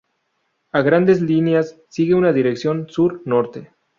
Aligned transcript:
A 0.71 0.81
grandes 0.81 1.21
líneas 1.21 1.79
sigue 1.89 2.15
una 2.15 2.33
dirección 2.33 2.89
sur-norte. 2.89 3.69